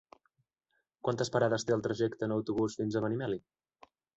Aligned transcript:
Quantes 1.09 1.31
parades 1.35 1.67
té 1.67 1.75
el 1.77 1.85
trajecte 1.89 2.27
en 2.29 2.35
autobús 2.39 2.81
fins 2.81 2.99
a 3.01 3.07
Benimeli? 3.07 3.43